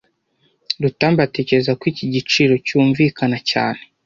Rutambi 0.83 1.19
atekereza 1.27 1.71
ko 1.79 1.83
iki 1.91 2.05
giciro 2.13 2.53
cyumvikana 2.65 3.37
cyane 3.49 3.81